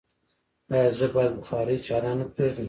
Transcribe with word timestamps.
ایا 0.73 0.89
زه 0.97 1.07
باید 1.15 1.33
بخاری 1.39 1.75
چالانه 1.87 2.25
پریږدم؟ 2.35 2.59